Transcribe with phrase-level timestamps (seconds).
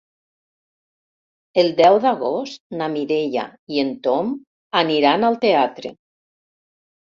[1.63, 3.43] El deu d'agost na Mireia
[3.75, 4.33] i en Tom
[4.81, 5.95] aniran al teatre.